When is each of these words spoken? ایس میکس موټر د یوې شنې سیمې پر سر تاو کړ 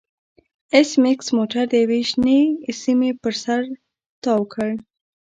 ایس 0.75 0.89
میکس 1.03 1.27
موټر 1.37 1.63
د 1.69 1.73
یوې 1.83 2.01
شنې 2.09 2.39
سیمې 2.81 3.11
پر 3.21 3.33
سر 3.43 3.61
تاو 4.23 4.41
کړ 4.53 4.69